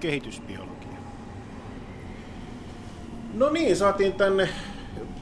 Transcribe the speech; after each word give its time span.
kehitysbiologia. 0.00 0.98
No 3.34 3.50
niin, 3.50 3.76
saatiin 3.76 4.12
tänne 4.12 4.48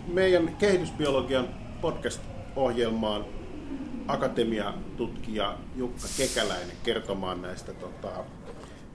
meidän 0.06 0.56
kehitysbiologian 0.58 1.48
podcast-ohjelmaan 1.80 3.24
akatemiatutkija 4.08 5.58
Jukka 5.76 6.08
Kekäläinen 6.16 6.76
kertomaan 6.82 7.42
näistä, 7.42 7.72
tota, 7.72 8.24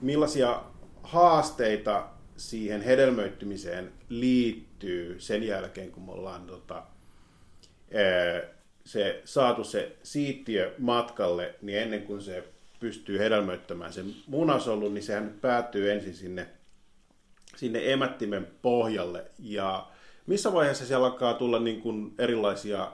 millaisia 0.00 0.62
haasteita 1.02 2.06
siihen 2.36 2.82
hedelmöittymiseen 2.82 3.92
liittyy 4.08 5.20
sen 5.20 5.42
jälkeen, 5.42 5.90
kun 5.90 6.02
me 6.02 6.12
ollaan 6.12 6.46
tota, 6.46 6.82
se, 8.84 9.22
saatu 9.24 9.64
se 9.64 9.96
siittiö 10.02 10.74
matkalle, 10.78 11.54
niin 11.62 11.78
ennen 11.78 12.02
kuin 12.02 12.22
se 12.22 12.44
pystyy 12.84 13.18
hedelmöittämään 13.18 13.92
sen 13.92 14.14
munasolun, 14.26 14.94
niin 14.94 15.02
sehän 15.02 15.34
päätyy 15.40 15.92
ensin 15.92 16.14
sinne, 16.14 16.46
sinne 17.56 17.92
emättimen 17.92 18.46
pohjalle. 18.62 19.24
Ja 19.38 19.86
missä 20.26 20.52
vaiheessa 20.52 20.86
siellä 20.86 21.06
alkaa 21.06 21.34
tulla 21.34 21.58
niin 21.58 21.80
kuin 21.80 22.14
erilaisia 22.18 22.92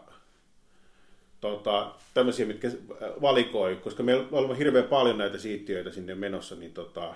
tota, 1.40 1.94
tämmöisiä, 2.14 2.46
mitkä 2.46 2.70
valikoi, 3.22 3.76
koska 3.76 4.02
meillä 4.02 4.26
on 4.30 4.56
hirveän 4.56 4.84
paljon 4.84 5.18
näitä 5.18 5.38
siittiöitä 5.38 5.92
sinne 5.92 6.14
menossa, 6.14 6.54
niin 6.54 6.72
tota, 6.72 7.14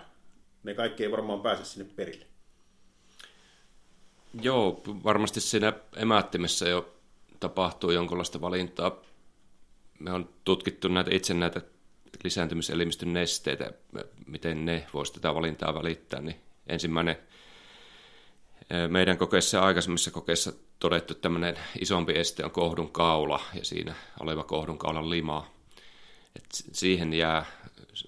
ne 0.64 0.75
kaikki 0.75 1.02
ei 1.05 1.11
varmaan 1.11 1.41
pääse 1.41 1.64
sinne 1.64 1.91
perille. 1.97 2.27
Joo, 4.42 4.83
varmasti 5.05 5.41
siinä 5.41 5.72
emättimessä 5.97 6.69
jo 6.69 6.95
tapahtuu 7.41 7.91
jonkinlaista 7.91 8.41
valintaa. 8.41 9.02
Me 9.98 10.12
on 10.12 10.28
tutkittu 10.45 10.88
näitä 10.88 11.11
itse 11.14 11.34
näitä 11.34 11.61
lisääntymiselimistön 12.25 13.13
nesteitä, 13.13 13.73
miten 14.27 14.65
ne 14.65 14.87
voisi 14.95 15.12
tätä 15.12 15.34
valintaa 15.34 15.75
välittää, 15.75 16.21
niin 16.21 16.37
ensimmäinen 16.67 17.17
meidän 18.89 19.19
kokeessa 19.19 19.56
ja 19.56 19.65
aikaisemmissa 19.65 20.11
kokeissa 20.11 20.53
todettu 20.79 21.15
tämmöinen 21.15 21.59
isompi 21.81 22.12
este 22.17 22.45
on 22.45 22.51
kohdun 22.51 22.93
kaula 22.93 23.41
ja 23.55 23.65
siinä 23.65 23.95
oleva 24.21 24.45
kohdun 24.45 24.79
kaulan 24.79 25.11
lima. 25.11 25.51
Et 26.37 26.47
siihen 26.51 27.12
jää 27.12 27.47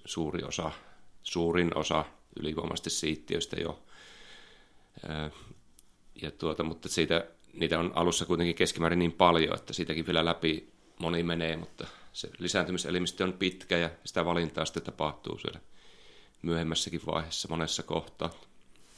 suuri 0.05 0.45
osa, 0.45 0.71
suurin 1.23 1.79
osa 1.79 2.05
ylivoimaisesti 2.41 2.91
siittiöistä 2.91 3.57
jo. 3.57 3.83
Ja 6.23 6.31
tuota, 6.31 6.63
mutta 6.63 6.89
siitä, 6.89 7.27
niitä 7.53 7.79
on 7.79 7.93
alussa 7.95 8.27
kuitenkin 8.27 8.57
keskimäärin 8.57 8.99
niin 8.99 9.13
paljon, 9.13 9.55
että 9.55 9.73
siitäkin 9.73 10.07
vielä 10.07 10.25
läpi 10.25 10.73
moni 10.99 11.23
menee, 11.23 11.57
mutta 11.57 11.87
se 12.17 12.29
lisääntymiselimistö 12.39 13.25
on 13.25 13.33
pitkä 13.33 13.79
ja 13.79 13.91
sitä 14.05 14.25
valintaa 14.25 14.65
sitten 14.65 14.83
tapahtuu 14.83 15.39
siellä 15.39 15.61
myöhemmässäkin 16.43 17.01
vaiheessa 17.07 17.49
monessa 17.49 17.83
kohtaa. 17.83 18.31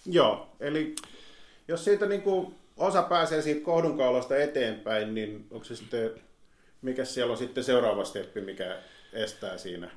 Joo, 0.07 0.49
eli 0.61 0.95
jos 1.69 1.85
siitä 1.85 2.07
niin 2.07 2.23
kuin 2.23 2.55
osa 2.77 3.03
pääsee 3.03 3.43
siitä 3.43 3.65
kohdunkaulasta 3.65 4.37
eteenpäin, 4.37 5.15
niin 5.15 5.47
onko 5.51 5.65
se 5.65 5.77
sitten, 5.77 6.11
mikä 6.83 7.05
siellä 7.05 7.33
on 7.33 7.39
sitten 7.39 7.65
seuraava 7.65 8.05
steppi, 8.05 8.41
mikä 8.41 8.79
estää 9.13 9.59
siinä? 9.59 9.91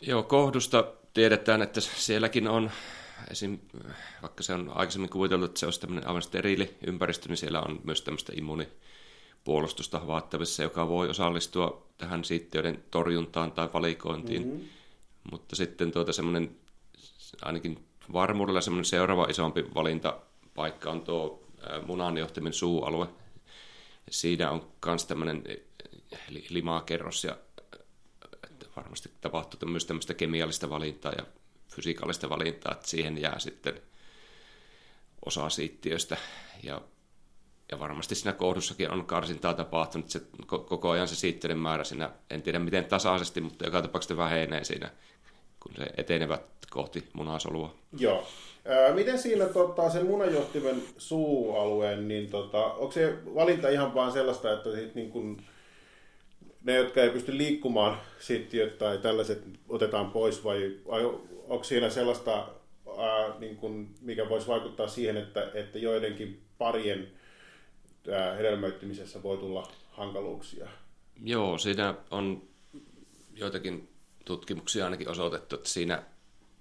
Joo, 0.00 0.22
kohdusta 0.22 0.92
tiedetään, 1.14 1.62
että 1.62 1.80
sielläkin 1.80 2.48
on, 2.48 2.70
esim, 3.30 3.58
vaikka 4.22 4.42
se 4.42 4.52
on 4.52 4.68
aikaisemmin 4.68 5.10
kuviteltu, 5.10 5.44
että 5.44 5.60
se 5.60 5.66
olisi 5.66 5.80
tämmöinen 5.80 6.08
aivan 6.08 6.22
steriili 6.22 6.76
ympäristö, 6.86 7.28
niin 7.28 7.36
siellä 7.36 7.60
on 7.60 7.80
myös 7.84 8.02
tämmöistä 8.02 8.32
immuunipuolustusta 9.44 9.98
havaittavissa, 9.98 10.62
joka 10.62 10.88
voi 10.88 11.08
osallistua 11.08 11.86
tähän 11.98 12.24
siittiöiden 12.24 12.84
torjuntaan 12.90 13.52
tai 13.52 13.68
valikointiin. 13.72 14.46
Mm-hmm. 14.46 14.68
Mutta 15.30 15.56
sitten 15.56 15.92
tuota 15.92 16.12
semmoinen, 16.12 16.56
ainakin 17.42 17.84
varmuudella 18.12 18.60
semmoinen 18.60 18.84
seuraava 18.84 19.26
isompi 19.30 19.64
valintapaikka 19.74 20.90
on 20.90 21.00
tuo 21.00 21.42
munanjohtimen 21.86 22.52
suualue. 22.52 23.06
Siinä 24.10 24.50
on 24.50 24.66
myös 24.86 25.04
tämmöinen 25.06 25.44
limakerros 26.48 27.24
ja 27.24 27.36
varmasti 28.76 29.10
tapahtuu 29.20 29.68
myös 29.68 29.84
tämmöistä 29.84 30.14
kemiallista 30.14 30.70
valintaa 30.70 31.12
ja 31.12 31.26
fysikaalista 31.68 32.28
valintaa, 32.28 32.72
että 32.72 32.88
siihen 32.88 33.18
jää 33.20 33.38
sitten 33.38 33.82
osa 35.26 35.48
siittiöistä 35.48 36.16
ja, 36.62 36.80
ja 37.74 37.80
varmasti 37.80 38.14
siinä 38.14 38.32
kohdussakin 38.32 38.90
on 38.90 39.06
karsintaa 39.06 39.54
tapahtunut, 39.54 40.10
se 40.10 40.20
koko 40.46 40.90
ajan 40.90 41.08
se 41.08 41.16
siittiöiden 41.16 41.58
määrä 41.58 41.84
siinä, 41.84 42.10
en 42.30 42.42
tiedä 42.42 42.58
miten 42.58 42.84
tasaisesti, 42.84 43.40
mutta 43.40 43.64
joka 43.64 43.82
tapauksessa 43.82 44.16
vähenee 44.16 44.64
siinä, 44.64 44.90
kun 45.60 45.72
se 45.76 45.86
etenevät 45.96 46.42
kohti 46.70 47.04
munasolua. 47.12 47.74
Joo. 47.98 48.26
Miten 48.94 49.18
siinä 49.18 49.46
tota, 49.46 49.90
sen 49.90 50.06
munanjohtimen 50.06 50.82
suualueen, 50.98 52.08
niin 52.08 52.30
tota, 52.30 52.64
onko 52.64 52.92
se 52.92 53.18
valinta 53.34 53.68
ihan 53.68 53.94
vaan 53.94 54.12
sellaista, 54.12 54.52
että 54.52 54.72
sit, 54.74 54.94
niin 54.94 55.10
kun, 55.10 55.42
ne, 56.64 56.76
jotka 56.76 57.02
ei 57.02 57.10
pysty 57.10 57.38
liikkumaan 57.38 57.98
sittiöt 58.18 58.78
tai 58.78 58.98
tällaiset 58.98 59.44
otetaan 59.68 60.10
pois 60.10 60.44
vai, 60.44 60.76
vai 60.86 61.04
onko 61.48 61.64
siinä 61.64 61.90
sellaista, 61.90 62.48
ää, 62.98 63.38
niin 63.38 63.56
kun, 63.56 63.94
mikä 64.00 64.28
voisi 64.28 64.46
vaikuttaa 64.48 64.88
siihen, 64.88 65.16
että, 65.16 65.50
että 65.54 65.78
joidenkin 65.78 66.42
parien 66.58 67.08
hedelmöittymisessä 68.38 69.22
voi 69.22 69.36
tulla 69.36 69.72
hankaluuksia? 69.90 70.68
Joo, 71.24 71.58
siinä 71.58 71.94
on 72.10 72.42
joitakin 73.34 73.88
tutkimuksia 74.24 74.84
ainakin 74.84 75.08
osoitettu, 75.08 75.54
että 75.54 75.68
siinä 75.68 76.02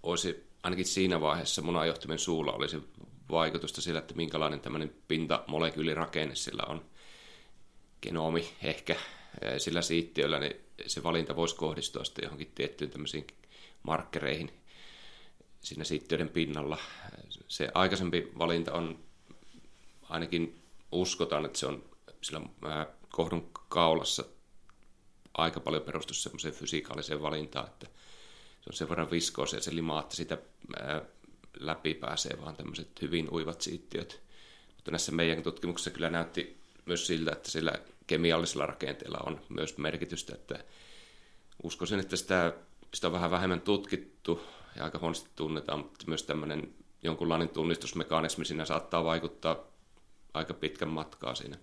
olisi 0.04 0.48
ainakin 0.64 0.86
siinä 0.86 1.22
vaiheessa 1.22 1.62
munanjohtimen 1.62 2.20
suulla 2.20 2.52
olisi 2.52 2.84
vaikutusta 3.32 3.82
sillä, 3.82 4.00
että 4.00 4.14
minkälainen 4.14 4.60
tämmöinen 4.60 4.96
pintamolekyylirakenne 5.08 6.36
sillä 6.36 6.64
on. 6.68 6.86
Genomi 8.02 8.50
ehkä 8.64 8.96
sillä 9.58 9.82
siittiöllä, 9.82 10.40
niin 10.40 10.56
se 10.88 11.04
valinta 11.04 11.36
voisi 11.36 11.56
kohdistua 11.56 12.04
sitten 12.04 12.24
johonkin 12.24 12.52
tiettyyn 12.56 12.90
tämmöisiin 12.90 13.28
markkereihin 13.84 14.52
siinä 15.62 15.84
siittiöiden 15.84 16.30
pinnalla. 16.30 16.78
Se 17.48 17.70
aikaisempi 17.74 18.32
valinta 18.38 18.74
on, 18.74 19.00
ainakin 20.02 20.63
uskotaan, 20.94 21.46
että 21.46 21.60
se 21.60 21.66
on 21.66 21.84
sillä 22.22 22.42
kohdun 23.10 23.50
kaulassa 23.70 24.24
aika 25.34 25.60
paljon 25.60 25.84
perustu 25.84 26.14
semmoiseen 26.14 26.54
fysikaaliseen 26.54 27.22
valintaan, 27.22 27.68
että 27.68 27.86
se 28.62 28.70
on 28.70 28.74
sen 28.74 28.90
verran 28.90 29.12
viskoosia 29.12 29.62
se 29.62 29.76
lima, 29.76 30.00
että 30.00 30.16
sitä 30.16 30.38
läpi 31.60 31.94
pääsee 31.94 32.42
vaan 32.42 32.56
tämmöiset 32.56 33.02
hyvin 33.02 33.34
uivat 33.34 33.62
siittiöt. 33.62 34.22
Mutta 34.76 34.92
näissä 34.92 35.12
meidän 35.12 35.44
tutkimuksissa 35.44 35.92
kyllä 35.92 36.10
näytti 36.10 36.62
myös 36.86 37.08
siltä, 37.08 37.32
että 37.32 37.52
sillä 37.52 37.74
kemiallisella 38.08 38.66
rakenteella 38.66 39.18
on 39.26 39.42
myös 39.50 39.78
merkitystä, 39.78 40.36
että 40.36 40.64
uskoisin, 41.64 42.00
että 42.00 42.16
sitä, 42.16 42.54
sitä 42.94 43.08
on 43.08 43.14
vähän 43.14 43.32
vähemmän 43.32 43.62
tutkittu 43.62 44.42
ja 44.76 44.84
aika 44.84 45.00
huonosti 45.00 45.30
tunnetaan, 45.36 45.80
mutta 45.80 46.06
myös 46.08 46.24
tämmöinen 46.24 46.74
jonkunlainen 47.04 47.50
tunnistusmekanismi 47.50 48.46
siinä 48.46 48.66
saattaa 48.66 49.04
vaikuttaa 49.04 49.73
aika 50.34 50.54
pitkän 50.54 50.90
matkaa 50.90 51.36
siinä 51.36 51.58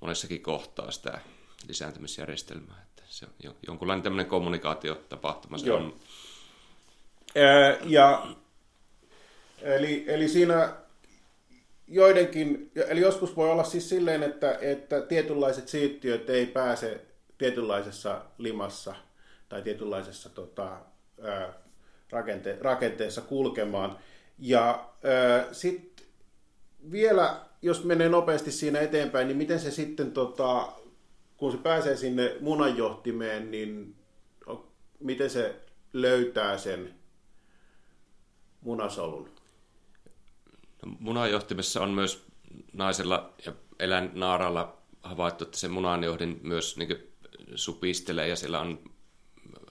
monessakin 0.00 0.42
kohtaa 0.42 0.90
sitä 0.90 1.20
lisääntymisjärjestelmää. 1.68 2.82
Että 2.82 3.02
se 3.06 3.26
on 3.26 3.54
jonkunlainen 3.66 4.02
tämmöinen 4.02 4.26
kommunikaatiotapahtuma 4.26 5.58
se 5.58 5.66
Joo. 5.66 5.76
on. 5.76 6.00
ja, 7.84 8.26
eli, 9.62 10.04
eli 10.08 10.28
siinä 10.28 10.72
joidenkin, 11.88 12.70
eli 12.88 13.00
joskus 13.00 13.36
voi 13.36 13.50
olla 13.50 13.64
siis 13.64 13.88
silleen, 13.88 14.22
että, 14.22 14.58
että 14.60 15.00
tietynlaiset 15.00 15.68
siittiöt 15.68 16.30
ei 16.30 16.46
pääse 16.46 17.00
tietynlaisessa 17.38 18.24
limassa 18.38 18.94
tai 19.48 19.62
tietynlaisessa 19.62 20.28
tota, 20.28 20.80
ää, 21.22 21.52
rakente, 22.10 22.58
rakenteessa 22.60 23.20
kulkemaan. 23.20 23.98
Ja 24.38 24.88
sitten 25.52 26.06
vielä, 26.90 27.40
jos 27.62 27.84
menee 27.84 28.08
nopeasti 28.08 28.52
siinä 28.52 28.80
eteenpäin, 28.80 29.28
niin 29.28 29.36
miten 29.36 29.60
se 29.60 29.70
sitten, 29.70 30.12
tota, 30.12 30.72
kun 31.36 31.52
se 31.52 31.58
pääsee 31.58 31.96
sinne 31.96 32.36
munanjohtimeen, 32.40 33.50
niin 33.50 33.94
miten 35.00 35.30
se 35.30 35.60
löytää 35.92 36.58
sen 36.58 36.94
munasolun? 38.60 39.28
No, 40.86 40.96
munanjohtimessa 40.98 41.82
on 41.82 41.90
myös 41.90 42.26
naisella 42.72 43.32
ja 43.46 43.52
eläinnaaralla 43.78 44.76
havaittu, 45.02 45.44
että 45.44 45.58
se 45.58 45.68
munanjohdin 45.68 46.40
myös 46.42 46.76
niin 46.76 47.12
supistelee 47.54 48.28
ja 48.28 48.36
siellä 48.36 48.60
on 48.60 48.90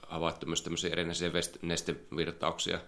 havaittu 0.08 0.46
myös 0.46 0.62
tämmöisiä 0.62 0.92
erinäisiä 0.92 1.32
nestevirtauksia. 1.62 2.80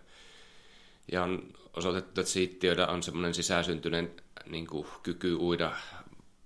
Ja 1.12 1.24
on 1.24 1.54
osoitettu, 1.74 2.22
että 2.22 2.32
siittiöillä 2.32 2.88
on 2.88 3.04
semmoinen 3.04 3.34
sisäsyntyinen 3.34 4.12
niin 4.46 4.68
kuin, 4.68 4.88
kyky 5.04 5.36
uida 5.36 5.72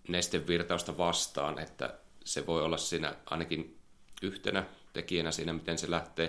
nestevirtausta 0.07 0.97
vastaan, 0.97 1.59
että 1.59 1.93
se 2.25 2.47
voi 2.47 2.63
olla 2.63 2.77
siinä 2.77 3.15
ainakin 3.25 3.79
yhtenä 4.21 4.63
tekijänä 4.93 5.31
siinä, 5.31 5.53
miten 5.53 5.77
se 5.77 5.91
lähtee, 5.91 6.27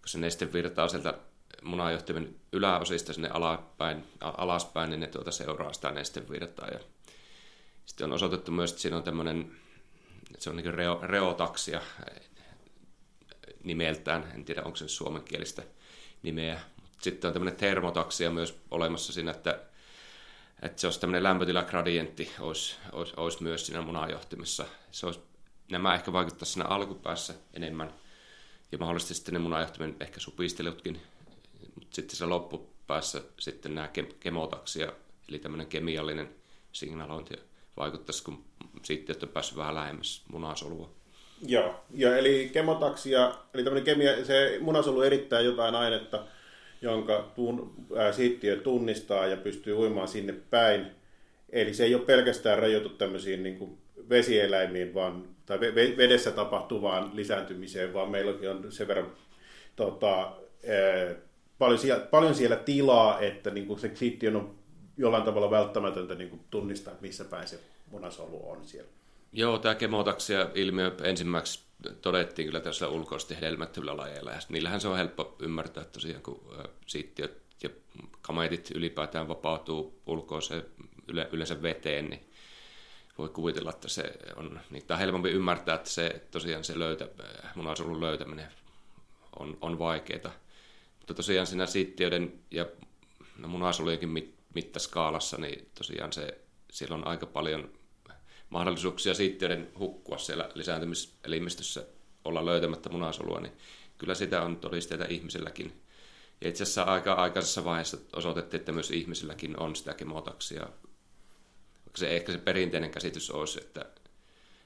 kun 0.00 0.08
se 0.08 0.18
neste 0.18 0.52
virtaa 0.52 0.88
sieltä 0.88 1.14
munajohtimen 1.62 2.36
yläosista 2.52 3.12
sinne 3.12 3.28
alaspäin, 3.28 4.04
alaspäin 4.20 4.90
niin 4.90 5.00
ne 5.00 5.06
tuota 5.06 5.30
seuraa 5.30 5.72
sitä 5.72 5.90
nestevirtaa. 5.90 6.68
Ja 6.68 6.80
sitten 7.86 8.04
on 8.04 8.12
osoitettu 8.12 8.52
myös, 8.52 8.70
että 8.70 8.82
siinä 8.82 8.96
on 8.96 9.02
tämmöinen, 9.02 9.56
se 10.38 10.50
on 10.50 10.56
niin 10.56 10.74
reo, 10.74 11.00
reotaksia 11.02 11.80
nimeltään, 13.64 14.32
en 14.34 14.44
tiedä 14.44 14.62
onko 14.62 14.76
se 14.76 14.88
suomenkielistä 14.88 15.62
nimeä. 16.22 16.60
Sitten 17.02 17.28
on 17.28 17.32
tämmöinen 17.32 17.56
termotaksia 17.56 18.30
myös 18.30 18.58
olemassa 18.70 19.12
siinä, 19.12 19.30
että, 19.30 19.60
että 20.62 20.80
se 20.80 20.86
olisi 20.86 21.00
tämmöinen 21.00 21.22
lämpötilagradientti 21.22 22.32
olisi, 22.40 22.76
olisi, 22.92 23.12
olisi 23.16 23.42
myös 23.42 23.66
siinä 23.66 23.82
munajohtimessa. 23.82 24.64
Se 24.90 25.06
olisi, 25.06 25.20
nämä 25.70 25.94
ehkä 25.94 26.12
vaikuttaisi 26.12 26.52
siinä 26.52 26.68
alkupäässä 26.68 27.34
enemmän 27.54 27.94
ja 28.72 28.78
mahdollisesti 28.78 29.14
sitten 29.14 29.34
ne 29.34 29.38
munajohtimen 29.38 29.96
ehkä 30.00 30.20
supistelutkin 30.20 31.02
mutta 31.76 31.94
sitten 31.94 32.16
se 32.16 32.26
loppupäässä 32.26 33.22
sitten 33.38 33.74
nämä 33.74 33.90
kemotaksia, 34.20 34.92
eli 35.28 35.38
tämmöinen 35.38 35.66
kemiallinen 35.66 36.28
signalointi 36.72 37.34
vaikuttaisi, 37.76 38.24
kun 38.24 38.44
sitten 38.82 39.16
on 39.22 39.28
päässyt 39.28 39.56
vähän 39.56 39.74
lähemmäs 39.74 40.22
munasolua. 40.32 40.90
Joo, 41.46 41.84
ja 41.94 42.16
eli 42.16 42.50
kemotaksia, 42.52 43.34
eli 43.54 43.64
tämmöinen 43.64 43.84
kemia, 43.84 44.24
se 44.24 44.58
munasolu 44.60 45.02
erittää 45.02 45.40
jotain 45.40 45.74
ainetta, 45.74 46.24
jonka 46.82 47.32
tun, 47.34 47.74
ää, 47.96 48.12
siittiö 48.12 48.56
tunnistaa 48.56 49.26
ja 49.26 49.36
pystyy 49.36 49.74
uimaan 49.74 50.08
sinne 50.08 50.34
päin. 50.50 50.86
Eli 51.50 51.74
se 51.74 51.84
ei 51.84 51.94
ole 51.94 52.04
pelkästään 52.04 52.58
rajoitu 52.58 52.88
tämmöisiin 52.88 53.42
niin 53.42 53.58
kuin 53.58 53.78
vesieläimiin 54.08 54.94
vaan, 54.94 55.24
tai 55.46 55.60
vedessä 55.96 56.30
tapahtuvaan 56.30 57.10
lisääntymiseen, 57.14 57.94
vaan 57.94 58.10
meilläkin 58.10 58.50
on 58.50 58.72
sen 58.72 58.88
verran 58.88 59.12
tota, 59.76 60.20
ää, 60.20 61.14
paljon 61.58 61.78
siellä, 61.78 62.06
paljon 62.06 62.34
siellä 62.34 62.56
tilaa, 62.56 63.20
että 63.20 63.50
niin 63.50 63.66
kuin 63.66 63.78
se 63.78 63.90
sitten 63.94 64.36
on 64.36 64.54
jollain 64.96 65.24
tavalla 65.24 65.50
välttämätöntä 65.50 66.14
niin 66.14 66.30
kuin 66.30 66.40
tunnistaa, 66.50 66.94
missä 67.00 67.24
päin 67.24 67.48
se 67.48 67.58
munasolu 67.90 68.50
on 68.50 68.64
siellä. 68.64 68.90
Joo, 69.36 69.58
tämä 69.58 69.74
kemotaksia 69.74 70.48
ilmiö 70.54 70.96
ensimmäiseksi 71.02 71.64
todettiin 72.02 72.48
kyllä 72.48 72.60
tässä 72.60 72.88
ulkoisesti 72.88 73.36
hedelmättömillä 73.36 73.96
lajeilla. 73.96 74.30
Ja 74.30 74.40
niillähän 74.48 74.80
se 74.80 74.88
on 74.88 74.96
helppo 74.96 75.36
ymmärtää 75.38 75.84
tosiaan, 75.84 76.22
kun 76.22 76.56
siittiöt 76.86 77.42
ja 77.62 77.70
kametit 78.22 78.70
ylipäätään 78.74 79.28
vapautuu 79.28 80.02
ulkoiseen 80.06 80.64
yle, 81.08 81.28
yleensä 81.32 81.62
veteen, 81.62 82.10
niin 82.10 82.30
voi 83.18 83.28
kuvitella, 83.28 83.70
että 83.70 83.88
se 83.88 84.12
on, 84.36 84.60
niin 84.70 84.84
on 84.90 84.98
helpompi 84.98 85.30
ymmärtää, 85.30 85.74
että 85.74 85.90
se 85.90 86.22
tosiaan 86.30 86.64
se 86.64 86.78
löytä, 86.78 87.08
munasolun 87.54 88.00
löytäminen 88.00 88.48
on, 89.38 89.58
on 89.60 89.78
vaikeaa. 89.78 90.32
Mutta 90.98 91.14
tosiaan 91.14 91.46
siinä 91.46 91.66
siittiöiden 91.66 92.32
ja 92.50 92.66
no 93.38 93.48
munasolujenkin 93.48 94.34
mittaskaalassa, 94.54 95.36
niin 95.36 95.70
tosiaan 95.74 96.12
se, 96.12 96.40
siellä 96.70 96.94
on 96.94 97.06
aika 97.06 97.26
paljon 97.26 97.70
mahdollisuuksia 98.50 99.14
siittiöiden 99.14 99.68
hukkua 99.78 100.18
siellä 100.18 100.50
lisääntymiselimistössä 100.54 101.86
olla 102.24 102.46
löytämättä 102.46 102.88
munasolua, 102.88 103.40
niin 103.40 103.52
kyllä 103.98 104.14
sitä 104.14 104.42
on 104.42 104.56
todisteita 104.56 105.04
ihmisilläkin. 105.08 105.82
Ja 106.40 106.48
itse 106.48 106.62
asiassa 106.62 106.82
aika 106.82 107.12
aikaisessa 107.12 107.64
vaiheessa 107.64 107.98
osoitettiin, 108.16 108.58
että 108.58 108.72
myös 108.72 108.90
ihmisilläkin 108.90 109.60
on 109.60 109.76
sitä 109.76 109.94
kemotaksia. 109.94 110.66
Se, 111.96 112.16
ehkä 112.16 112.32
se 112.32 112.38
perinteinen 112.38 112.90
käsitys 112.90 113.30
olisi, 113.30 113.60
että 113.60 113.86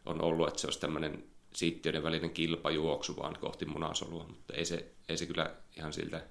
on 0.07 0.23
ollut, 0.23 0.49
että 0.49 0.61
se 0.61 0.67
olisi 0.67 0.81
tämmöinen 0.81 1.25
siittiöiden 1.55 2.03
välinen 2.03 2.31
kilpajuoksu 2.31 3.17
vaan 3.17 3.37
kohti 3.41 3.65
munasolua, 3.65 4.25
mutta 4.29 4.55
ei 4.55 4.65
se, 4.65 4.93
ei 5.09 5.17
se 5.17 5.27
kyllä 5.27 5.51
ihan 5.77 5.93
siltä 5.93 6.23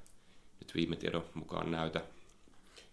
nyt 0.60 0.76
viime 0.76 0.96
tiedon 0.96 1.26
mukaan 1.34 1.72
näytä. 1.72 2.02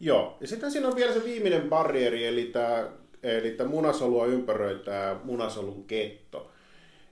Joo, 0.01 0.37
ja 0.41 0.47
sitten 0.47 0.73
siinä 0.73 0.89
on 0.89 0.97
vielä 0.97 1.13
se 1.13 1.25
viimeinen 1.25 1.69
barrieri, 1.69 2.27
eli 2.27 2.45
tämä, 2.45 2.89
eli 3.31 3.51
tämä 3.51 3.71
munasolua 3.71 4.27
ympäröi 4.27 4.79
tämä 4.79 5.21
munasolun 5.25 5.85
ketto. 5.85 6.51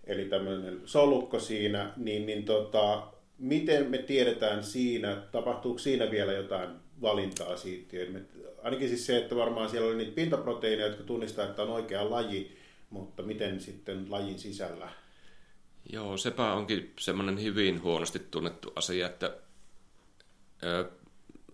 Eli 0.06 0.24
tämmöinen 0.24 0.80
solukko 0.84 1.40
siinä, 1.40 1.92
niin, 1.96 2.26
niin 2.26 2.44
tota, 2.44 3.06
miten 3.38 3.90
me 3.90 3.98
tiedetään 3.98 4.64
siinä, 4.64 5.16
tapahtuuko 5.32 5.78
siinä 5.78 6.10
vielä 6.10 6.32
jotain 6.32 6.68
valintaa 7.02 7.56
siittiöiden? 7.56 8.28
Ainakin 8.62 8.88
siis 8.88 9.06
se, 9.06 9.16
että 9.16 9.36
varmaan 9.36 9.70
siellä 9.70 9.88
oli 9.88 9.96
niitä 9.96 10.14
pintaproteiineja, 10.14 10.88
jotka 10.88 11.02
tunnistaa, 11.02 11.44
että 11.44 11.62
on 11.62 11.70
oikea 11.70 12.10
laji, 12.10 12.56
mutta 12.90 13.22
miten 13.22 13.60
sitten 13.60 14.06
lajin 14.10 14.38
sisällä 14.38 14.88
Joo, 15.92 16.16
sepä 16.16 16.52
onkin 16.52 16.92
semmoinen 16.98 17.42
hyvin 17.42 17.82
huonosti 17.82 18.18
tunnettu 18.18 18.72
asia, 18.76 19.06
että 19.06 19.36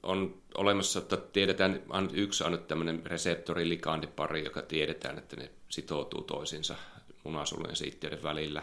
on 0.03 0.43
olemassa, 0.55 0.99
että 0.99 1.17
tiedetään 1.17 1.83
ainut 1.89 2.13
yksi 2.15 2.45
ainut 2.45 2.67
tämmöinen 2.67 3.07
reseptorilikandipari, 3.07 4.45
joka 4.45 4.63
tiedetään, 4.63 5.19
että 5.19 5.37
ne 5.37 5.51
sitoutuu 5.69 6.23
toisiinsa 6.23 6.77
munasolujen 7.25 7.77
siittiöiden 7.77 8.23
välillä 8.23 8.63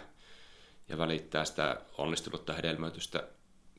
ja 0.89 0.97
välittää 0.97 1.45
sitä 1.45 1.81
onnistunutta 1.97 2.53
hedelmöitystä. 2.53 3.27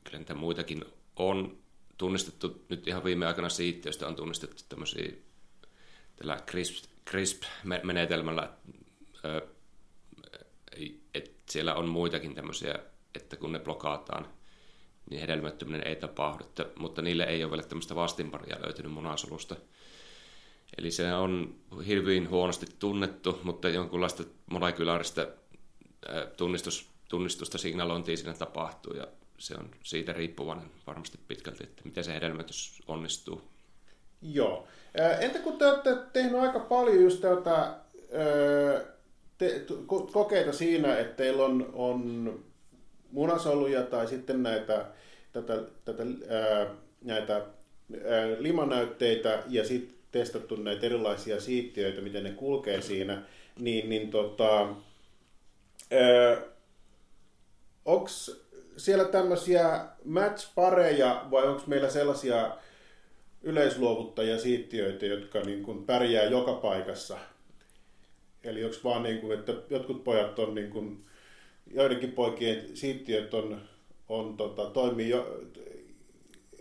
Kyllä 0.03 0.17
niitä 0.17 0.35
muitakin 0.35 0.85
on 1.15 1.57
tunnistettu, 1.97 2.65
nyt 2.69 2.87
ihan 2.87 3.03
viime 3.03 3.25
aikana 3.27 3.49
siittiöistä 3.49 4.07
on 4.07 4.15
tunnistettu 4.15 4.63
tämmöisiä 4.69 5.11
tällä 6.15 6.37
CRISP, 6.47 6.85
CRISP-menetelmällä, 7.09 8.49
että 11.13 11.51
siellä 11.51 11.75
on 11.75 11.89
muitakin 11.89 12.35
tämmöisiä, 12.35 12.79
että 13.15 13.37
kun 13.37 13.51
ne 13.51 13.59
blokataan, 13.59 14.27
niin 15.09 15.21
hedelmöittyminen 15.21 15.87
ei 15.87 15.95
tapahdu, 15.95 16.43
mutta 16.79 17.01
niille 17.01 17.23
ei 17.23 17.43
ole 17.43 17.51
vielä 17.51 17.63
tämmöistä 17.63 17.95
vastinparia 17.95 18.61
löytynyt 18.61 18.91
munasolusta. 18.91 19.55
Eli 20.77 20.91
se 20.91 21.13
on 21.13 21.55
hirveän 21.87 22.29
huonosti 22.29 22.65
tunnettu, 22.79 23.39
mutta 23.43 23.69
jonkunlaista 23.69 24.23
molekulaarista 24.51 25.27
tunnistus, 26.37 26.89
tunnistusta 27.09 27.57
signalointia 27.57 28.17
siinä 28.17 28.33
tapahtuu 28.33 28.93
ja 28.93 29.07
se 29.37 29.55
on 29.55 29.69
siitä 29.83 30.13
riippuvainen 30.13 30.71
varmasti 30.87 31.19
pitkälti, 31.27 31.63
että 31.63 31.81
miten 31.85 32.03
se 32.03 32.13
hedelmöitys 32.13 32.83
onnistuu. 32.87 33.41
Joo. 34.21 34.67
Entä 35.19 35.39
kun 35.39 35.57
te 35.57 35.67
olette 35.67 35.97
tehneet 36.13 36.43
aika 36.43 36.59
paljon 36.59 37.03
just 37.03 37.21
tätä 37.21 37.75
te, 39.37 39.65
kokeita 40.11 40.53
siinä, 40.53 40.97
että 40.97 41.15
teillä 41.15 41.45
on, 41.45 41.69
on 41.73 42.43
munasoluja 43.11 43.83
tai 43.83 44.07
sitten 44.07 44.43
näitä, 44.43 44.85
tätä, 45.33 45.61
tätä, 45.85 46.03
ää, 46.29 46.67
näitä 47.01 47.33
ää, 47.35 47.45
limanäytteitä 48.39 49.43
ja 49.49 49.65
sitten 49.65 49.99
testattu 50.11 50.55
näitä 50.55 50.85
erilaisia 50.85 51.41
siittiöitä, 51.41 52.01
miten 52.01 52.23
ne 52.23 52.31
kulkee 52.31 52.81
siinä, 52.81 53.21
niin, 53.59 53.89
niin 53.89 54.11
tota, 54.11 54.67
onko 57.85 58.09
siellä 58.77 59.05
tämmöisiä 59.05 59.85
match-pareja 60.05 61.25
vai 61.31 61.47
onko 61.47 61.63
meillä 61.67 61.89
sellaisia 61.89 62.57
yleisluovuttajia 63.41 64.39
siittiöitä, 64.39 65.05
jotka 65.05 65.39
niin 65.39 65.63
kuin 65.63 65.85
pärjää 65.85 66.23
joka 66.23 66.53
paikassa? 66.53 67.17
Eli 68.43 68.63
onko 68.63 68.75
vaan 68.83 69.03
niin 69.03 69.19
kuin, 69.19 69.39
että 69.39 69.53
jotkut 69.69 70.03
pojat 70.03 70.39
on 70.39 70.55
niin 70.55 70.69
kuin, 70.69 71.05
joidenkin 71.73 72.11
poikien 72.11 72.77
siittiöt 72.77 73.33
on, 73.33 73.61
on 74.09 74.37
tota, 74.37 74.65
toimii 74.65 75.09
jo, 75.09 75.41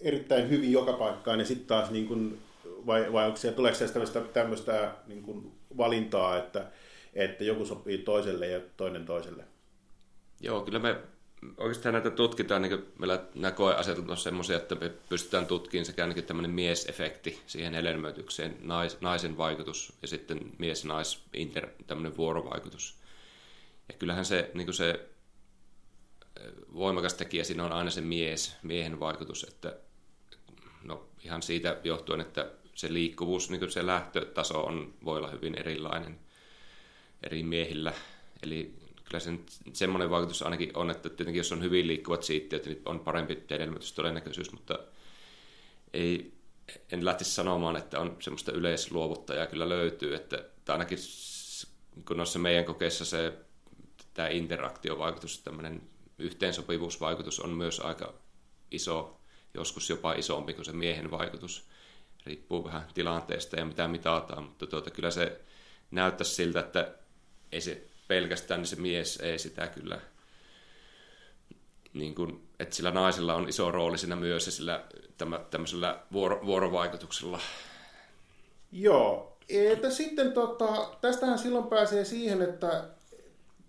erittäin 0.03 0.51
hyvin 0.51 0.73
joka 0.73 0.93
paikkaan 0.93 1.39
ja 1.39 1.45
sitten 1.45 1.67
taas 1.67 1.91
niin 1.91 2.07
kuin, 2.07 2.39
vai, 2.87 3.13
vai 3.13 3.27
onko 3.27 3.37
siellä, 3.37 3.57
tuleeko 3.57 3.79
siellä 3.79 3.93
tämmöistä, 3.93 4.21
tämmöistä 4.21 4.93
niin 5.07 5.23
kuin 5.23 5.53
valintaa, 5.77 6.39
että, 6.39 6.67
että 7.15 7.45
joku 7.45 7.65
sopii 7.65 7.99
toiselle 7.99 8.47
ja 8.47 8.61
toinen 8.77 9.07
toiselle? 9.07 9.45
Joo, 10.41 10.61
kyllä 10.61 10.79
me 10.79 10.97
oikeastaan 11.57 11.93
näitä 11.93 12.11
tutkitaan, 12.11 12.63
niin 12.63 12.87
meillä 12.99 13.25
nämä 13.35 13.53
koeasetelmat 13.53 14.11
on 14.11 14.17
semmoisia, 14.17 14.57
että 14.57 14.75
me 14.75 14.93
pystytään 15.09 15.47
tutkimaan 15.47 15.85
sekä 15.85 16.03
ainakin 16.03 16.25
tämmöinen 16.25 16.51
miesefekti 16.51 17.41
siihen 17.47 17.75
hedelmöitykseen, 17.75 18.57
nais, 18.61 19.01
naisen 19.01 19.37
vaikutus 19.37 19.93
ja 20.03 20.09
sitten 20.09 20.41
mies-nais 20.59 21.23
inter, 21.35 21.69
tämmöinen 21.87 22.17
vuorovaikutus. 22.17 22.99
Ja 23.89 23.95
kyllähän 23.99 24.25
se, 24.25 24.51
niin 24.55 24.75
se 24.75 25.09
voimakas 26.75 27.15
tekijä 27.15 27.45
siinä 27.45 27.65
on 27.65 27.73
aina 27.73 27.91
se 27.91 28.01
mies, 28.01 28.57
miehen 28.63 29.01
vaikutus, 29.01 29.45
että 29.45 29.77
no 30.83 31.09
ihan 31.25 31.43
siitä 31.43 31.81
johtuen, 31.85 32.21
että 32.21 32.51
se 32.75 32.93
liikkuvuus, 32.93 33.51
niin 33.51 33.71
se 33.71 33.87
lähtötaso 33.87 34.61
on, 34.61 34.95
voi 35.05 35.19
olla 35.19 35.31
hyvin 35.31 35.55
erilainen 35.55 36.19
eri 37.23 37.43
miehillä. 37.43 37.93
Eli 38.43 38.75
kyllä 39.05 39.21
sen, 39.21 39.45
semmoinen 39.73 40.11
vaikutus 40.11 40.43
ainakin 40.43 40.71
on, 40.77 40.91
että 40.91 41.09
tietenkin 41.09 41.41
jos 41.41 41.53
on 41.53 41.63
hyvin 41.63 41.87
liikkuvat 41.87 42.23
siittiöt, 42.23 42.67
niin 42.67 42.83
on 42.85 43.01
parempi 43.01 43.45
hedelmöitystodennäköisyys, 43.51 44.53
mutta 44.53 44.79
ei, 45.93 46.33
en 46.93 47.05
lähtisi 47.05 47.31
sanomaan, 47.31 47.77
että 47.77 48.01
on 48.01 48.17
semmoista 48.21 48.53
yleisluovuttajaa 48.53 49.47
kyllä 49.47 49.69
löytyy, 49.69 50.15
että, 50.15 50.37
että 50.37 50.73
ainakin 50.73 50.99
kun 52.09 52.17
noissa 52.17 52.39
meidän 52.39 52.65
kokeissa 52.65 53.05
se 53.05 53.33
tämä 54.19 54.29
interaktiovaikutus, 54.29 55.43
tämmöinen 55.43 55.83
yhteensopivuusvaikutus 56.19 57.41
on 57.41 57.51
myös 57.51 57.81
aika 57.81 58.15
iso, 58.71 59.21
joskus 59.55 59.91
jopa 59.91 60.13
isompi 60.13 60.55
kuin 60.55 60.65
se 60.65 60.73
miehen 60.73 61.11
vaikutus. 61.11 61.69
Riippuu 62.27 62.65
vähän 62.65 62.89
tilanteesta 62.95 63.57
ja 63.57 63.65
mitä 63.65 63.89
mitataan, 63.89 64.43
mutta 64.43 64.67
tuota, 64.67 64.91
kyllä 64.91 65.11
se 65.11 65.41
näyttäisi 65.91 66.35
siltä, 66.35 66.61
että 66.61 66.95
ei 67.53 67.61
se 67.61 67.87
pelkästään 68.09 68.61
niin 68.61 68.69
se 68.69 68.77
mies 68.77 69.17
ei 69.17 69.39
sitä 69.39 69.67
kyllä, 69.67 70.01
niin 71.93 72.15
kuin, 72.15 72.49
että 72.59 72.75
sillä 72.75 72.91
naisella 72.91 73.35
on 73.35 73.49
iso 73.49 73.71
rooli 73.71 73.99
siinä 73.99 74.17
myös 74.17 74.47
ja 74.47 74.53
sillä 74.53 74.85
tämmöisellä 75.51 75.99
vuoro, 76.13 76.47
vuorovaikutuksella. 76.47 77.41
Joo, 78.73 79.37
että 79.49 79.91
sitten 79.91 80.33
tota, 80.33 80.91
tästähän 81.01 81.39
silloin 81.39 81.67
pääsee 81.67 82.05
siihen, 82.05 82.43
että 82.43 82.85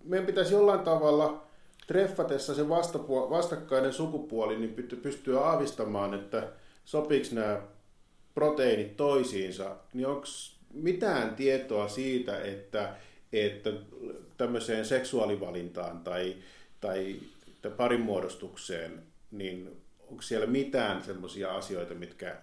meidän 0.04 0.26
pitäisi 0.26 0.54
jollain 0.54 0.80
tavalla 0.80 1.46
treffatessa 1.86 2.54
se 2.54 2.62
vastapuol- 2.62 3.30
vastakkainen 3.30 3.92
sukupuoli 3.92 4.58
niin 4.58 4.74
pystyä 5.02 5.40
aavistamaan, 5.40 6.14
että 6.14 6.48
sopiiko 6.84 7.26
nämä 7.32 7.62
proteiinit 8.34 8.96
toisiinsa, 8.96 9.76
niin 9.94 10.06
onko 10.06 10.26
mitään 10.74 11.36
tietoa 11.36 11.88
siitä, 11.88 12.42
että, 12.42 12.94
että 13.32 13.72
tämmöiseen 14.36 14.84
seksuaalivalintaan 14.84 16.00
tai, 16.00 16.36
tai 16.80 17.16
parin 17.76 18.00
muodostukseen, 18.00 19.02
niin 19.30 19.80
onko 20.08 20.22
siellä 20.22 20.46
mitään 20.46 21.04
semmoisia 21.04 21.56
asioita, 21.56 21.94
mitkä 21.94 22.36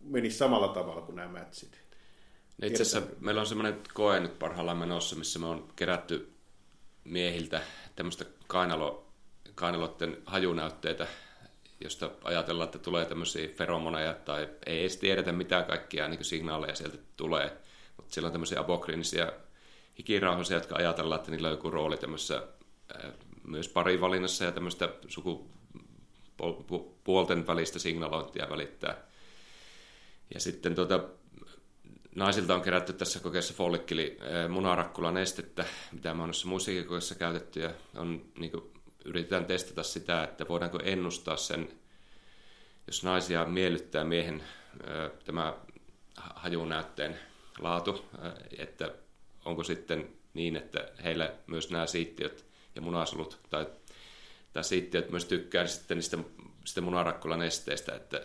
menisi 0.00 0.38
samalla 0.38 0.68
tavalla 0.68 1.00
kuin 1.00 1.16
nämä 1.16 1.28
matchit? 1.28 1.77
Itse 2.62 2.82
asiassa 2.82 3.10
meillä 3.20 3.40
on 3.40 3.46
semmoinen 3.46 3.82
koe 3.94 4.20
nyt 4.20 4.38
parhaillaan 4.38 4.78
menossa, 4.78 5.16
missä 5.16 5.38
me 5.38 5.46
on 5.46 5.68
kerätty 5.76 6.32
miehiltä 7.04 7.62
tämmöistä 7.96 8.24
kainalo, 8.46 9.06
kainaloiden 9.54 10.16
hajunäytteitä, 10.26 11.06
josta 11.84 12.10
ajatellaan, 12.24 12.64
että 12.64 12.78
tulee 12.78 13.04
tämmöisiä 13.04 13.48
feromoneja 13.48 14.14
tai 14.14 14.48
ei 14.66 14.80
edes 14.80 14.96
tiedetä 14.96 15.32
mitä 15.32 15.62
kaikkia 15.62 16.08
niin 16.08 16.24
signaaleja 16.24 16.74
sieltä 16.74 16.98
tulee. 17.16 17.56
Mutta 17.96 18.14
siellä 18.14 18.26
on 18.26 18.32
tämmöisiä 18.32 18.60
apokriinisia 18.60 19.32
hikirauhoisia, 19.98 20.56
jotka 20.56 20.76
ajatellaan, 20.76 21.18
että 21.18 21.30
niillä 21.30 21.48
on 21.48 21.54
joku 21.54 21.70
rooli 21.70 21.96
tämmöisessä 21.96 22.42
myös 23.46 23.68
parivalinnassa 23.68 24.44
ja 24.44 24.52
tämmöistä 24.52 24.88
sukupuolten 25.08 27.46
välistä 27.46 27.78
signalointia 27.78 28.50
välittää. 28.50 28.96
Ja 30.34 30.40
sitten 30.40 30.74
tuota, 30.74 31.00
naisilta 32.18 32.54
on 32.54 32.62
kerätty 32.62 32.92
tässä 32.92 33.20
kokeessa 33.20 33.54
follikkili 33.54 34.18
munarakkulan 34.48 35.16
estettä, 35.16 35.64
mitä 35.92 36.10
on 36.10 36.18
noissa 36.18 36.48
muissakin 36.48 36.84
kokeissa 36.84 37.14
käytetty, 37.14 37.60
ja 37.60 37.70
on, 37.96 38.24
niin 38.38 38.50
kuin, 38.50 38.72
yritetään 39.04 39.44
testata 39.44 39.82
sitä, 39.82 40.24
että 40.24 40.48
voidaanko 40.48 40.78
ennustaa 40.82 41.36
sen, 41.36 41.68
jos 42.86 43.04
naisia 43.04 43.44
miellyttää 43.44 44.04
miehen 44.04 44.42
tämä 45.24 45.56
hajunäytteen 46.16 47.18
laatu, 47.58 48.04
että 48.58 48.94
onko 49.44 49.64
sitten 49.64 50.08
niin, 50.34 50.56
että 50.56 50.88
heillä 51.04 51.34
myös 51.46 51.70
nämä 51.70 51.86
siittiöt 51.86 52.46
ja 52.74 52.80
munasolut 52.80 53.38
tai, 53.50 53.66
tai 54.52 54.64
siittiöt 54.64 55.10
myös 55.10 55.24
tykkää 55.24 55.66
sitten 55.66 55.96
niistä, 55.96 56.18
niistä 56.60 56.80
munarakkulan 56.80 57.42
esteistä, 57.42 57.94
että 57.94 58.22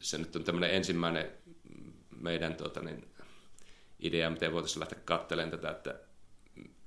se 0.00 0.18
nyt 0.18 0.36
on 0.36 0.44
tämmöinen 0.44 0.70
ensimmäinen 0.70 1.30
meidän 2.26 2.54
tuota, 2.54 2.80
niin, 2.80 3.08
idea, 4.00 4.30
miten 4.30 4.52
voitaisiin 4.52 4.80
lähteä 4.80 4.98
katselemaan 5.04 5.50
tätä 5.50 5.70
että, 5.70 5.94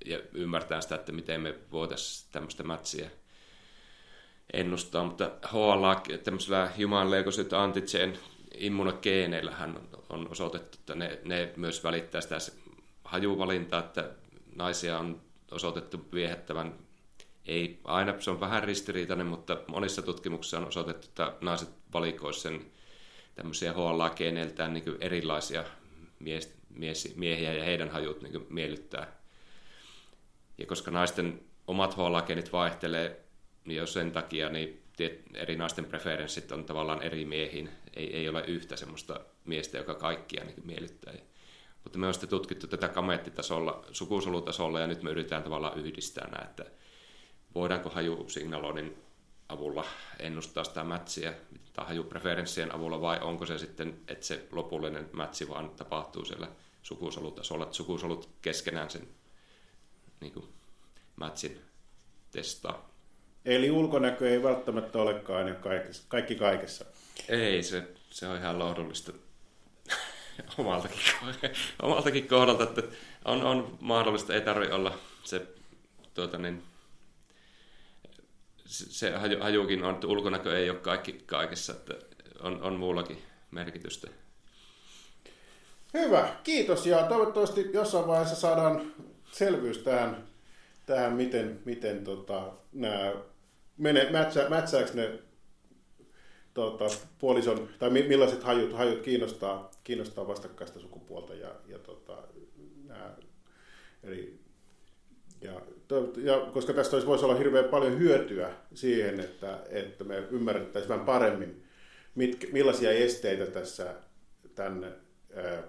ja 0.06 0.20
ymmärtää 0.34 0.82
sitä, 0.82 0.96
että 0.96 1.12
miten 1.12 1.42
me 1.42 1.56
voitaisiin 1.72 2.32
tämmöistä 2.32 2.64
matchia 2.64 3.10
ennustaa, 4.54 5.04
mutta 5.04 5.32
HLA, 5.52 6.02
tämmöisellä 6.24 6.72
Human 6.78 7.12
Leukocyte 7.12 7.56
Antigen 7.56 8.20
immunogeeneillähän 8.54 9.80
on 10.10 10.28
osoitettu, 10.32 10.78
että 10.80 10.96
ne, 10.96 11.20
ne 11.24 11.54
myös 11.56 11.84
välittää 11.84 12.22
sitä 12.22 12.38
hajuvalintaa, 13.04 13.80
että 13.80 14.10
naisia 14.56 15.00
on 15.00 15.22
osoitettu 15.52 16.06
viehättävän, 16.14 16.74
ei 17.46 17.80
aina, 17.84 18.22
se 18.22 18.32
on 18.32 18.40
vähän 18.40 18.64
ristiriitainen, 18.64 19.28
mutta 19.28 19.58
monissa 19.68 20.02
tutkimuksissa 20.02 20.58
on 20.58 20.68
osoitettu, 20.68 21.08
että 21.08 21.34
naiset 21.42 21.70
valikoisivat 21.94 22.44
sen 22.44 22.72
tämmöisiä 23.40 23.74
HLA-geeneiltään 23.74 24.74
niin 24.74 24.98
erilaisia 25.00 25.64
mies, 26.20 26.58
mies, 26.70 27.16
miehiä 27.16 27.54
ja 27.54 27.64
heidän 27.64 27.90
hajut 27.90 28.22
niin 28.22 28.48
miellyttää. 28.50 29.08
Ja 30.58 30.66
koska 30.66 30.92
naisten 30.92 31.42
omat 31.68 31.98
HLA-geenit 31.98 32.52
vaihtelee, 32.52 33.20
niin 33.66 33.78
jos 33.78 33.94
sen 33.94 34.12
takia 34.12 34.50
niin 34.50 34.84
eri 35.34 35.56
naisten 35.56 35.86
preferenssit 35.86 36.52
on 36.52 36.66
tavallaan 36.66 37.02
eri 37.02 37.26
miehiin. 37.26 37.70
Ei, 37.96 38.16
ei 38.16 38.30
ole 38.30 38.44
yhtä 38.48 38.76
semmoista 38.76 39.20
miestä, 39.46 39.78
joka 39.78 39.96
kaikkia 39.96 40.44
niin 40.44 40.66
miellyttää. 40.66 41.14
Mutta 41.84 42.00
me 42.00 42.08
on 42.08 42.14
sitten 42.14 42.30
tutkittu 42.30 42.68
tätä 42.68 42.88
kameettitasolla, 42.88 43.86
sukusolutasolla 43.92 44.80
ja 44.80 44.88
nyt 44.88 45.04
me 45.04 45.12
yritetään 45.12 45.44
tavallaan 45.44 45.80
yhdistää 45.80 46.28
nämä, 46.28 46.44
että 46.44 46.66
voidaanko 47.56 47.90
hajusignaloinnin 47.90 48.98
avulla 49.50 49.86
ennustaa 50.20 50.64
sitä 50.64 50.84
mätsiä 50.84 51.34
hajupreferenssien 51.78 52.76
avulla 52.76 53.02
vai 53.02 53.20
onko 53.22 53.46
se 53.46 53.58
sitten, 53.58 54.00
että 54.08 54.26
se 54.26 54.48
lopullinen 54.52 55.10
mätsi 55.14 55.50
vaan 55.50 55.70
tapahtuu 55.70 56.26
siellä 56.26 56.48
sukusolutasolla, 56.84 57.64
että 57.64 57.76
sukusolut 57.76 58.30
keskenään 58.42 58.90
sen 58.90 59.08
niin 60.20 60.34
kuin, 60.34 60.46
mätsin 61.16 61.62
testaa. 62.32 62.90
Eli 63.46 63.72
ulkonäkö 63.72 64.30
ei 64.30 64.44
välttämättä 64.44 64.98
olekaan 64.98 65.46
aina 65.46 65.56
kaikessa, 65.56 66.04
kaikki 66.08 66.36
kaikessa. 66.36 66.86
Ei, 67.30 67.64
se, 67.64 67.88
se 68.10 68.28
on 68.28 68.38
ihan 68.38 68.60
lohdullista 68.60 69.12
omaltakin, 70.58 71.00
omaltakin 71.82 72.28
kohdalta, 72.28 72.64
että 72.64 72.84
on, 73.26 73.44
on 73.44 73.78
mahdollista, 73.80 74.34
ei 74.34 74.42
tarvitse 74.42 74.76
olla 74.76 74.98
se 75.24 75.48
tuota 76.14 76.38
niin, 76.38 76.64
se 78.70 79.14
hajukin 79.40 79.84
on, 79.84 79.94
että 79.94 80.08
ulkonäkö 80.08 80.58
ei 80.58 80.70
ole 80.70 80.80
kaikki 80.80 81.24
kaikessa, 81.26 81.74
että 81.74 81.94
on, 82.40 82.62
on 82.62 82.74
muullakin 82.74 83.18
merkitystä. 83.52 84.08
Hyvä, 85.94 86.36
kiitos 86.44 86.86
ja 86.86 87.04
toivottavasti 87.04 87.70
jossain 87.74 88.08
vaiheessa 88.08 88.36
saadaan 88.36 88.94
selvyys 89.32 89.78
tähän, 89.78 90.24
tähän 90.86 91.14
miten, 91.14 91.60
miten 91.66 92.04
tota, 92.04 92.52
nämä 92.74 93.14
mene, 93.78 94.10
mätsä, 94.12 94.50
mätsääkö 94.50 94.92
ne 94.94 95.20
tota, 96.54 96.86
puolison, 97.20 97.70
tai 97.80 97.90
millaiset 97.90 98.44
hajut, 98.44 98.74
hajut 98.74 99.02
kiinnostaa, 99.02 99.72
kiinnostaa 99.84 100.28
vastakkaista 100.28 100.80
sukupuolta 100.80 101.34
ja, 101.34 101.56
ja 101.68 101.80
tota, 101.80 102.18
nämä, 102.88 103.16
eli 104.04 104.39
ja, 106.18 106.40
koska 106.54 106.74
tästä 106.74 106.96
olisi, 106.96 107.08
voisi 107.08 107.26
olla 107.26 107.36
hirveän 107.36 107.66
paljon 107.66 108.00
hyötyä 108.00 108.54
siihen, 108.74 109.20
että, 109.20 109.60
että 109.70 110.04
me 110.04 110.24
ymmärrettäisiin 110.32 110.90
vähän 110.90 111.06
paremmin, 111.06 111.64
mitkä, 112.16 112.48
millaisia 112.52 112.92
esteitä 112.92 113.46
tässä 113.46 113.94
tämän 114.56 114.96
ää, 115.36 115.64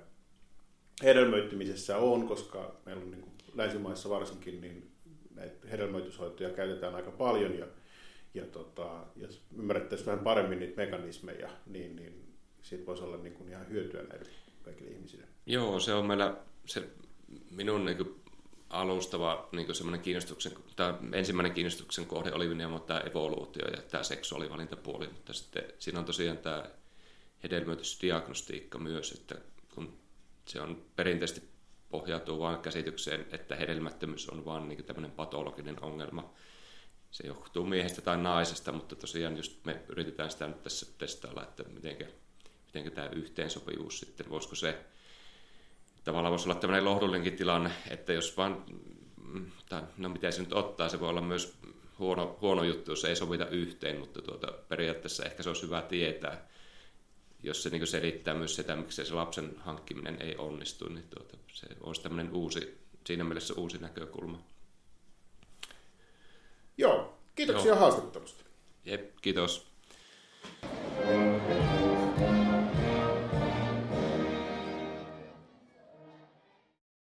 hedelmöittymisessä 1.03 1.97
on, 1.97 2.29
koska 2.29 2.75
meillä 2.87 3.03
on 3.03 3.11
niin 3.11 3.23
kuin 3.23 3.33
länsimaissa 3.55 4.11
varsinkin 4.11 4.61
niin 4.61 4.91
näitä 5.35 5.69
hedelmöityshoitoja 5.69 6.50
käytetään 6.50 6.95
aika 6.95 7.11
paljon 7.11 7.59
ja, 7.59 7.67
ja 8.35 8.47
tota, 8.47 9.07
jos 9.17 9.43
ymmärrettäisiin 9.59 10.07
vähän 10.07 10.25
paremmin 10.25 10.59
niitä 10.59 10.77
mekanismeja, 10.77 11.50
niin, 11.67 11.97
niin 11.97 12.35
siitä 12.62 12.87
voisi 12.87 13.03
olla 13.03 13.17
niin 13.17 13.35
kuin 13.35 13.49
ihan 13.49 13.69
hyötyä 13.69 14.03
näille 14.03 14.31
kaikille 14.62 14.91
ihmisille. 14.91 15.25
Joo, 15.47 15.81
se 15.81 15.95
on 15.95 16.07
meillä 16.07 16.37
se 16.67 16.89
minun 17.50 17.85
niin 17.85 17.97
kuin 17.97 18.20
alustava 18.71 19.49
niin 19.53 20.00
kiinnostuksen, 20.03 20.53
tämä 20.77 20.99
ensimmäinen 21.12 21.53
kiinnostuksen 21.53 22.07
kohde 22.07 22.33
oli 22.33 22.49
nimenomaan 22.49 22.83
tämä 22.83 23.00
evoluutio 23.00 23.69
ja 23.69 23.83
tämä 23.83 24.03
seksuaalivalintapuoli, 24.03 25.07
mutta 25.07 25.33
sitten 25.33 25.65
siinä 25.79 25.99
on 25.99 26.05
tosiaan 26.05 26.39
tämä 26.39 26.65
hedelmöitysdiagnostiikka 27.43 28.79
myös, 28.79 29.12
että 29.12 29.35
kun 29.75 29.99
se 30.45 30.61
on 30.61 30.85
perinteisesti 30.97 31.49
pohjautuu 31.91 32.39
vain 32.39 32.59
käsitykseen, 32.59 33.27
että 33.33 33.57
hedelmättömyys 33.57 34.29
on 34.29 34.45
vain 34.45 34.69
niin 34.69 34.85
tämmöinen 34.85 35.11
patologinen 35.11 35.83
ongelma. 35.83 36.35
Se 37.11 37.27
johtuu 37.27 37.67
miehestä 37.67 38.03
tai 38.03 38.17
naisesta, 38.17 38.73
mutta 38.73 38.97
tosiaan 38.97 39.37
just 39.37 39.65
me 39.65 39.83
yritetään 39.89 40.31
sitä 40.31 40.49
nyt 40.49 40.62
tässä 40.62 40.87
testailla, 40.99 41.43
että 41.43 41.65
miten 41.65 42.93
tämä 42.95 43.09
yhteensopivuus 43.09 44.00
sitten, 44.00 44.31
voisiko 44.31 44.55
se 44.55 44.85
tavallaan 46.04 46.30
voisi 46.30 46.49
olla 46.49 46.61
tämmöinen 46.61 46.85
lohdullinenkin 46.85 47.37
tilanne, 47.37 47.71
että 47.90 48.12
jos 48.12 48.37
vaan, 48.37 48.64
tai 49.69 49.83
no 49.97 50.09
miten 50.09 50.33
se 50.33 50.42
nyt 50.42 50.52
ottaa, 50.52 50.88
se 50.88 51.00
voi 51.00 51.09
olla 51.09 51.21
myös 51.21 51.59
huono, 51.99 52.38
huono 52.40 52.62
juttu, 52.62 52.92
jos 52.92 53.04
ei 53.04 53.16
sovita 53.16 53.47
yhteen, 53.47 53.99
mutta 53.99 54.23
tuota, 54.23 54.52
periaatteessa 54.69 55.25
ehkä 55.25 55.42
se 55.42 55.49
olisi 55.49 55.62
hyvä 55.62 55.83
tietää, 55.83 56.49
jos 57.42 57.62
se 57.62 57.71
niin 57.71 57.87
selittää 57.87 58.35
myös 58.35 58.57
sitä, 58.57 58.76
miksi 58.76 59.04
se 59.04 59.14
lapsen 59.14 59.54
hankkiminen 59.59 60.23
ei 60.23 60.37
onnistu, 60.37 60.88
niin 60.88 61.09
tuota, 61.11 61.37
se 61.52 61.66
olisi 61.80 62.02
tämmöinen 62.02 62.33
uusi, 62.33 62.78
siinä 63.07 63.25
mielessä 63.25 63.54
uusi 63.54 63.78
näkökulma. 63.78 64.42
Joo, 66.78 67.19
kiitoksia 67.35 67.71
Joo. 67.71 67.78
haastattelusta. 67.78 68.45
Jep, 68.85 69.16
kiitos. 69.23 69.71